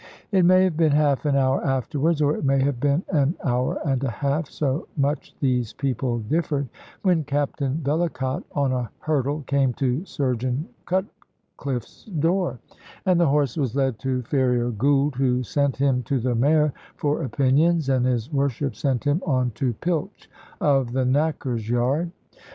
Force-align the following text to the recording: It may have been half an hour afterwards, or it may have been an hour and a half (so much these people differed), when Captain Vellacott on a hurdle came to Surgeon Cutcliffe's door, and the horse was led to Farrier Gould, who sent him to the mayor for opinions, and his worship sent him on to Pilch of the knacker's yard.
It 0.31 0.45
may 0.45 0.63
have 0.63 0.75
been 0.75 0.93
half 0.93 1.25
an 1.25 1.35
hour 1.35 1.63
afterwards, 1.63 2.23
or 2.23 2.35
it 2.35 2.43
may 2.43 2.59
have 2.63 2.79
been 2.79 3.03
an 3.09 3.35
hour 3.43 3.79
and 3.85 4.03
a 4.03 4.09
half 4.09 4.49
(so 4.49 4.87
much 4.97 5.35
these 5.41 5.73
people 5.73 6.21
differed), 6.21 6.69
when 7.03 7.23
Captain 7.23 7.79
Vellacott 7.83 8.43
on 8.53 8.71
a 8.71 8.89
hurdle 8.97 9.43
came 9.45 9.73
to 9.73 10.03
Surgeon 10.03 10.67
Cutcliffe's 10.87 12.05
door, 12.05 12.57
and 13.05 13.19
the 13.19 13.27
horse 13.29 13.55
was 13.57 13.75
led 13.75 13.99
to 13.99 14.23
Farrier 14.23 14.71
Gould, 14.71 15.13
who 15.17 15.43
sent 15.43 15.77
him 15.77 16.01
to 16.01 16.19
the 16.19 16.33
mayor 16.33 16.73
for 16.95 17.21
opinions, 17.21 17.87
and 17.87 18.03
his 18.03 18.33
worship 18.33 18.75
sent 18.75 19.03
him 19.03 19.21
on 19.23 19.51
to 19.51 19.73
Pilch 19.73 20.27
of 20.59 20.93
the 20.93 21.05
knacker's 21.05 21.69
yard. 21.69 22.09